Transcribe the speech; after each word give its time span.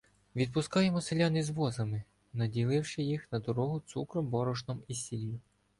Відпускаємо 0.35 1.01
селян 1.01 1.35
із 1.37 1.49
возами, 1.49 2.03
наділивши 2.33 3.03
їх 3.03 3.27
на 3.31 3.39
дорогу 3.39 3.81
цукром, 3.87 4.27
борошном 4.27 4.83
і 4.87 4.93
сіллю. 4.95 5.39